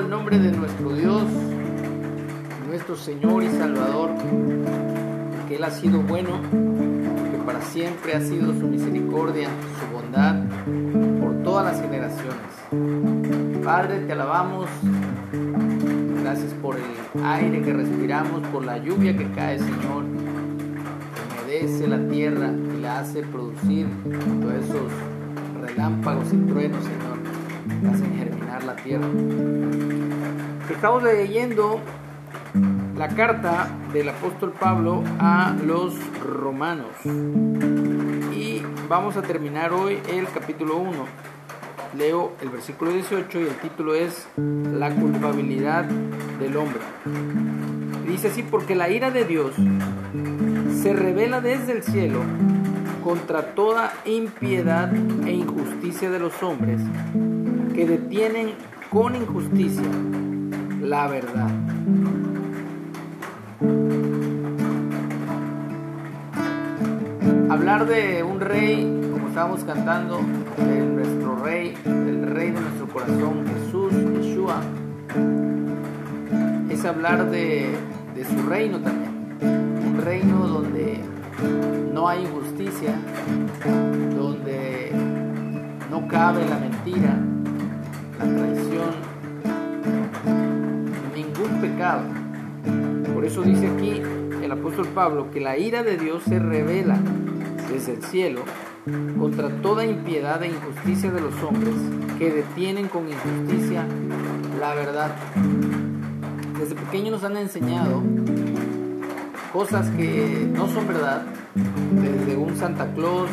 [0.00, 1.24] el nombre de nuestro Dios,
[2.66, 4.10] nuestro Señor y Salvador,
[5.46, 6.40] que Él ha sido bueno,
[7.30, 9.48] que para siempre ha sido su misericordia,
[9.78, 10.44] su bondad
[11.20, 13.62] por todas las generaciones.
[13.62, 14.68] Padre, te alabamos.
[16.22, 20.04] Gracias por el aire que respiramos, por la lluvia que cae, Señor.
[21.14, 24.90] Que humedece la tierra y la hace producir todos esos
[25.60, 27.11] relámpagos y truenos, Señor,
[27.90, 29.06] hacen germinar la tierra.
[30.70, 31.80] Estamos leyendo
[32.96, 36.90] la carta del apóstol Pablo a los romanos
[38.34, 40.92] y vamos a terminar hoy el capítulo 1.
[41.96, 46.80] Leo el versículo 18 y el título es La culpabilidad del hombre.
[48.06, 49.54] Dice así, porque la ira de Dios
[50.82, 52.20] se revela desde el cielo
[53.02, 54.92] contra toda impiedad
[55.26, 56.80] e injusticia de los hombres
[57.72, 58.50] que detienen
[58.90, 59.86] con injusticia
[60.82, 61.48] la verdad.
[67.48, 70.20] Hablar de un rey, como estábamos cantando,
[70.58, 74.60] de nuestro rey, el rey de nuestro corazón, Jesús, Yeshua,
[76.68, 77.74] es hablar de,
[78.14, 79.12] de su reino también.
[79.40, 81.00] Un reino donde
[81.92, 82.94] no hay injusticia,
[84.16, 84.90] donde
[85.90, 87.18] no cabe la mentira,
[88.22, 88.90] traición,
[91.14, 92.02] ningún pecado.
[93.14, 94.00] Por eso dice aquí
[94.42, 96.98] el apóstol Pablo que la ira de Dios se revela
[97.70, 98.42] desde el cielo
[99.18, 101.74] contra toda impiedad e injusticia de los hombres
[102.18, 103.86] que detienen con injusticia
[104.58, 105.10] la verdad.
[106.58, 108.02] Desde pequeños nos han enseñado
[109.52, 111.22] cosas que no son verdad,
[111.92, 113.28] desde un Santa Claus,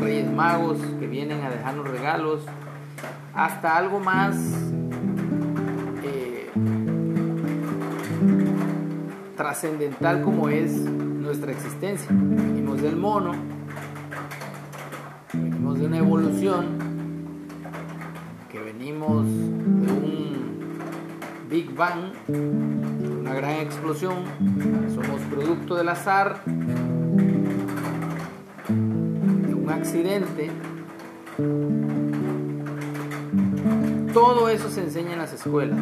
[0.00, 2.42] Reyes Magos que vienen a dejarnos regalos,
[3.34, 4.36] hasta algo más
[6.02, 6.50] eh,
[9.36, 12.08] trascendental como es nuestra existencia.
[12.10, 13.32] Venimos del mono,
[15.32, 16.66] venimos de una evolución,
[18.50, 20.24] que venimos de un
[21.50, 24.24] Big Bang, una gran explosión,
[24.94, 26.42] somos producto del azar,
[28.68, 30.50] de un accidente.
[34.14, 35.76] Todo eso se enseña en las escuelas.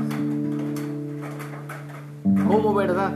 [2.49, 3.13] Como verdad,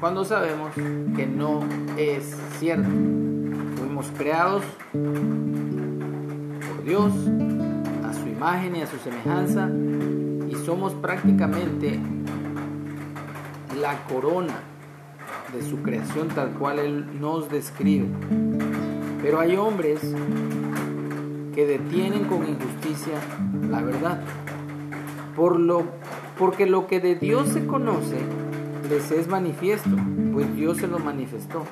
[0.00, 1.60] cuando sabemos que no
[1.96, 2.88] es cierto.
[3.76, 4.64] Fuimos creados
[6.66, 7.12] por Dios
[8.04, 9.70] a su imagen y a su semejanza
[10.48, 12.00] y somos prácticamente
[13.80, 14.58] la corona
[15.54, 18.08] de su creación tal cual Él nos describe.
[19.22, 20.00] Pero hay hombres
[21.54, 23.14] que detienen con injusticia
[23.70, 24.20] la verdad.
[25.36, 25.84] Por lo,
[26.38, 28.18] porque lo que de Dios se conoce
[28.90, 29.90] les es manifiesto,
[30.32, 31.64] pues Dios se lo manifestó.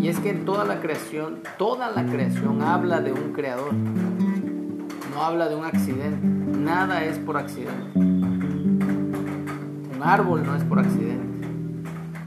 [0.00, 5.22] Y es que en toda la creación, toda la creación habla de un creador, no
[5.22, 6.26] habla de un accidente.
[6.58, 7.98] Nada es por accidente.
[7.98, 11.46] Un árbol no es por accidente.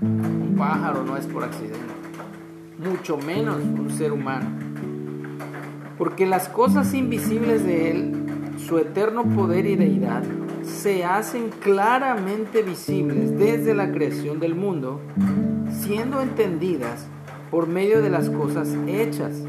[0.01, 1.79] Un pájaro no es por accidente.
[2.79, 4.49] Mucho menos un ser humano.
[5.97, 8.25] Porque las cosas invisibles de Él,
[8.65, 10.23] su eterno poder y deidad,
[10.71, 14.99] se hacen claramente visibles desde la creación del mundo,
[15.69, 17.07] siendo entendidas
[17.51, 19.43] por medio de las cosas hechas,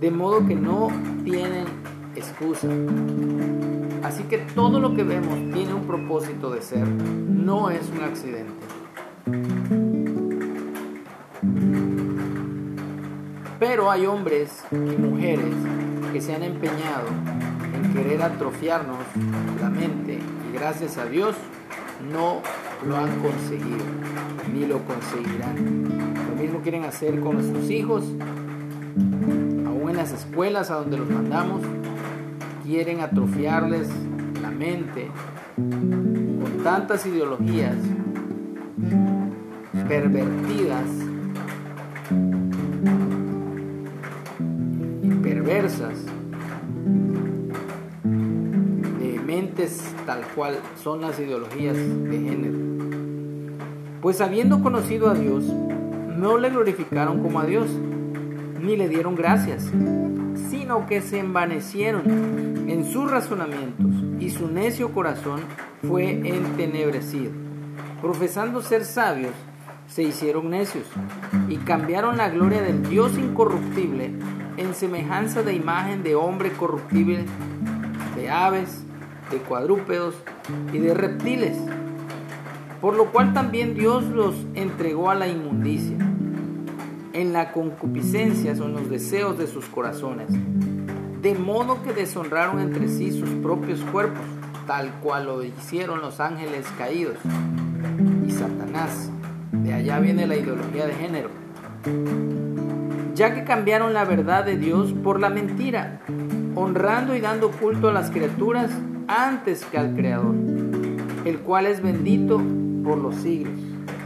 [0.00, 0.88] de modo que no
[1.24, 1.66] tienen
[2.14, 2.68] excusa.
[4.02, 8.52] Así que todo lo que vemos tiene un propósito de ser, no es un accidente.
[13.58, 15.54] Pero hay hombres y mujeres
[16.12, 17.08] que se han empeñado
[17.74, 18.98] en querer atrofiarnos
[19.60, 20.18] la mente
[20.60, 21.34] gracias a Dios
[22.12, 22.42] no
[22.86, 23.78] lo han conseguido
[24.52, 25.84] ni lo conseguirán.
[26.28, 28.04] Lo mismo quieren hacer con nuestros hijos,
[29.66, 31.62] aún en las escuelas a donde los mandamos,
[32.62, 33.88] quieren atrofiarles
[34.42, 35.08] la mente
[35.56, 37.76] con tantas ideologías
[39.88, 40.84] pervertidas
[45.02, 46.09] y perversas
[50.06, 52.58] tal cual son las ideologías de género.
[54.00, 57.70] Pues habiendo conocido a Dios, no le glorificaron como a Dios,
[58.60, 59.70] ni le dieron gracias,
[60.50, 62.02] sino que se envanecieron
[62.68, 63.86] en sus razonamientos
[64.20, 65.40] y su necio corazón
[65.86, 67.32] fue entenebrecido.
[68.00, 69.32] Profesando ser sabios,
[69.86, 70.86] se hicieron necios
[71.48, 74.12] y cambiaron la gloria del Dios incorruptible
[74.56, 77.24] en semejanza de imagen de hombre corruptible,
[78.14, 78.84] de aves,
[79.30, 80.14] de cuadrúpedos
[80.72, 81.56] y de reptiles,
[82.80, 85.96] por lo cual también Dios los entregó a la inmundicia,
[87.12, 90.28] en la concupiscencia son los deseos de sus corazones,
[91.22, 94.22] de modo que deshonraron entre sí sus propios cuerpos,
[94.66, 97.16] tal cual lo hicieron los ángeles caídos
[98.26, 99.10] y Satanás.
[99.52, 101.28] De allá viene la ideología de género.
[103.14, 106.00] Ya que cambiaron la verdad de Dios por la mentira,
[106.54, 108.70] honrando y dando culto a las criaturas
[109.10, 110.36] antes que al Creador,
[111.24, 112.40] el cual es bendito
[112.84, 113.58] por los siglos.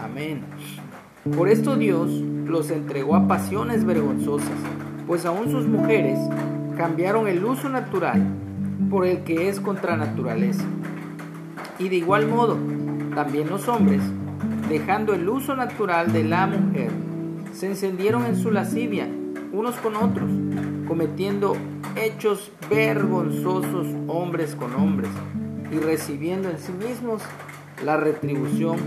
[0.03, 0.41] Amén.
[1.37, 4.49] Por esto Dios los entregó a pasiones vergonzosas,
[5.07, 6.19] pues aún sus mujeres
[6.79, 8.23] cambiaron el uso natural
[8.89, 10.65] por el que es contra naturaleza.
[11.79, 12.57] Y de igual modo,
[13.15, 14.01] también los hombres,
[14.71, 16.91] dejando el uso natural de la mujer,
[17.53, 19.07] se encendieron en su lascivia
[19.53, 20.31] unos con otros,
[20.87, 21.57] cometiendo
[21.97, 25.11] hechos vergonzosos hombres con hombres
[25.71, 27.23] y recibiendo en sí mismos
[27.85, 28.79] la retribución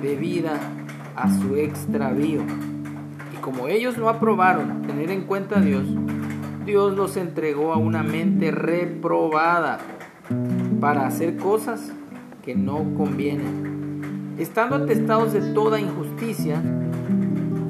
[0.00, 0.58] debida
[1.16, 2.42] a su extravío.
[3.32, 5.86] Y como ellos no aprobaron tener en cuenta a Dios,
[6.64, 9.78] Dios los entregó a una mente reprobada
[10.80, 11.92] para hacer cosas
[12.42, 16.60] que no convienen, estando atestados de toda injusticia,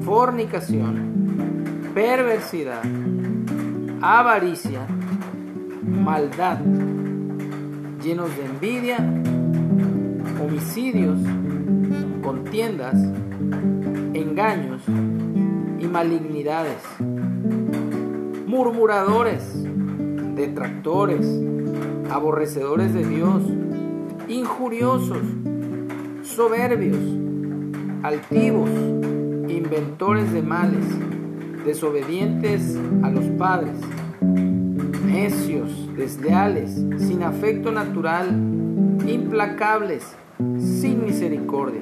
[0.01, 2.83] fornicación, perversidad,
[4.07, 4.85] avaricia,
[5.81, 6.59] maldad,
[8.03, 8.97] llenos de envidia,
[10.39, 11.17] homicidios,
[12.21, 12.93] contiendas,
[14.13, 14.83] engaños
[15.79, 16.83] y malignidades,
[18.45, 19.41] murmuradores,
[20.35, 21.25] detractores,
[22.11, 23.41] aborrecedores de Dios,
[24.27, 25.23] injuriosos,
[26.21, 26.99] soberbios,
[28.03, 28.69] altivos,
[29.49, 30.85] inventores de males,
[31.65, 33.75] desobedientes a los padres,
[35.15, 38.27] necios, desleales, sin afecto natural,
[39.07, 40.03] implacables,
[40.57, 41.79] sin misericordia,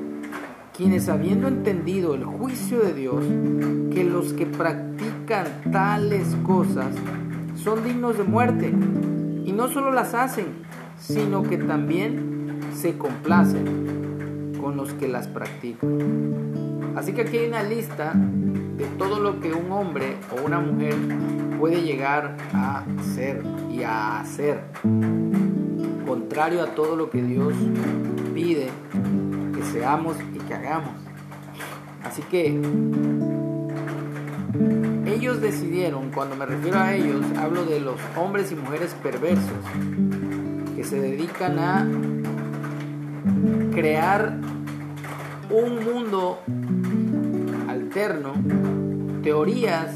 [0.77, 3.25] quienes habiendo entendido el juicio de Dios,
[3.91, 6.93] que los que practican tales cosas
[7.55, 8.71] son dignos de muerte,
[9.45, 10.45] y no solo las hacen,
[10.99, 16.93] sino que también se complacen con los que las practican.
[16.95, 20.93] Así que aquí hay una lista de todo lo que un hombre o una mujer
[21.63, 22.83] puede llegar a
[23.15, 23.41] ser
[23.71, 24.65] y a hacer,
[26.05, 27.53] contrario a todo lo que Dios
[28.33, 28.67] pide
[29.55, 30.91] que seamos y que hagamos.
[32.03, 32.59] Así que
[35.05, 39.63] ellos decidieron, cuando me refiero a ellos, hablo de los hombres y mujeres perversos
[40.75, 41.87] que se dedican a
[43.73, 44.37] crear
[45.49, 46.41] un mundo
[47.69, 48.33] alterno,
[49.23, 49.95] teorías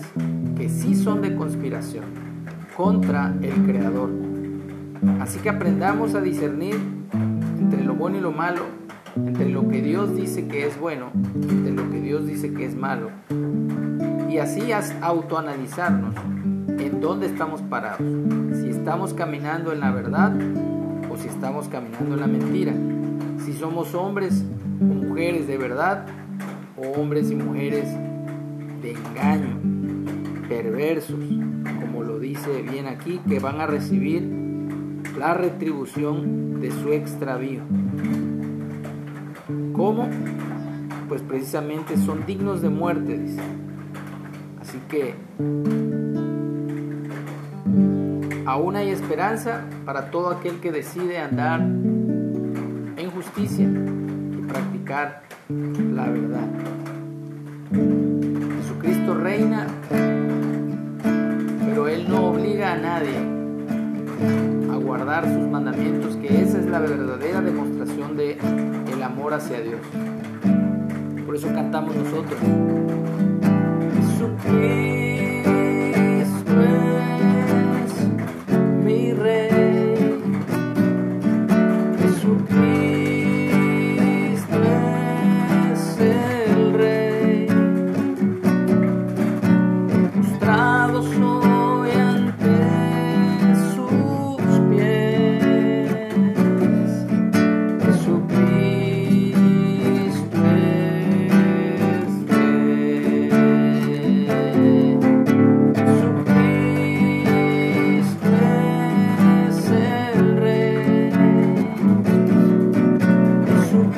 [0.69, 2.05] sí son de conspiración
[2.75, 4.09] contra el Creador.
[5.19, 6.75] Así que aprendamos a discernir
[7.59, 8.61] entre lo bueno y lo malo,
[9.15, 11.11] entre lo que Dios dice que es bueno,
[11.49, 13.09] entre lo que Dios dice que es malo,
[14.29, 14.71] y así
[15.01, 16.15] autoanalizarnos
[16.67, 18.01] en dónde estamos parados,
[18.53, 20.33] si estamos caminando en la verdad
[21.09, 22.73] o si estamos caminando en la mentira,
[23.43, 24.45] si somos hombres
[24.81, 26.05] o mujeres de verdad
[26.75, 27.87] o hombres y mujeres
[28.81, 29.76] de engaño,
[30.47, 31.19] perversos,
[31.81, 34.23] como lo dice bien aquí, que van a recibir
[35.17, 37.61] la retribución de su extravío.
[39.73, 40.09] ¿Cómo?
[41.07, 43.41] Pues precisamente son dignos de muerte, dice.
[44.61, 45.13] Así que
[48.45, 56.47] aún hay esperanza para todo aquel que decide andar en justicia y practicar la verdad.
[58.61, 59.67] Jesucristo reina,
[61.77, 63.15] pero Él no obliga a nadie
[64.71, 68.35] a guardar sus mandamientos, que esa es la verdadera demostración de
[68.91, 69.81] el amor hacia Dios.
[71.23, 72.39] Por eso cantamos nosotros.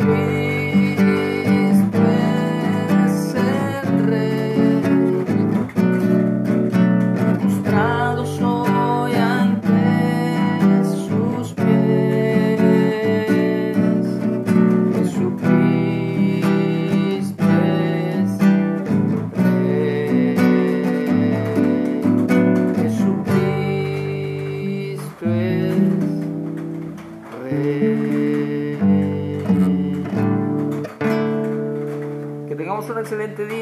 [0.10, 0.49] dream.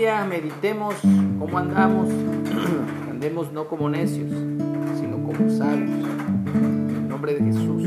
[0.07, 0.95] Meditemos
[1.37, 2.09] cómo andamos,
[3.11, 4.31] andemos no como necios,
[4.99, 5.89] sino como sabios.
[6.55, 7.83] En el nombre de Jesús.